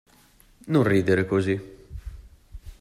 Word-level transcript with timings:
Non 0.65 0.81
ridere 0.83 1.25
così. 1.27 1.55